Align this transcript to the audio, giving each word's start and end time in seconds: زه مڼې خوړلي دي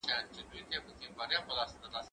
زه 1.03 1.09
مڼې 1.17 1.37
خوړلي 1.43 1.75
دي 1.91 1.99